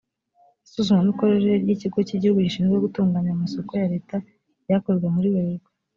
isuzumamikorere 0.65 1.51
ry 1.63 1.69
ikigo 1.75 1.99
cy 2.07 2.13
igihugu 2.15 2.39
gishinzwe 2.45 2.75
gutunganya 2.85 3.31
amasoko 3.33 3.71
ya 3.81 3.89
leta 3.93 4.15
ryakozwe 4.63 5.07
muri 5.15 5.27
werurwe 5.33 5.69